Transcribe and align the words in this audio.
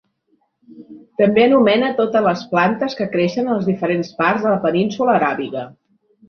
També 1.21 1.43
anomena 1.49 1.91
totes 1.99 2.25
les 2.27 2.41
plantes 2.55 2.97
que 3.01 3.07
creixen 3.17 3.53
en 3.53 3.53
les 3.57 3.69
diferents 3.69 4.11
parts 4.23 4.49
de 4.49 4.55
la 4.55 4.59
Península 4.65 5.15
aràbiga. 5.21 5.69